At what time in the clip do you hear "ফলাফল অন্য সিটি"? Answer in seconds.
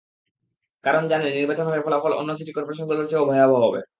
1.85-2.51